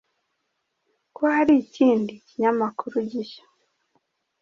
[1.15, 3.43] ko hari ikindi Kinyamakuru gishya